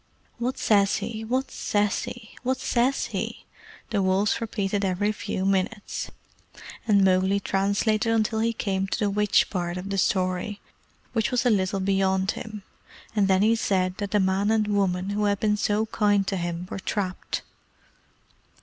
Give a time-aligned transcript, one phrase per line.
[0.39, 1.23] "What says he?
[1.23, 2.35] What says he?
[2.41, 3.45] What says he?"
[3.91, 6.09] the wolves repeated every few minutes;
[6.87, 10.59] and Mowgli translated until he came to the witch part of the story,
[11.13, 12.63] which was a little beyond him,
[13.15, 16.37] and then he said that the man and woman who had been so kind to
[16.37, 17.43] him were trapped.